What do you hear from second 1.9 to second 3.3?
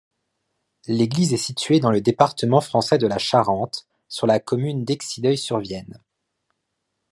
le département français de la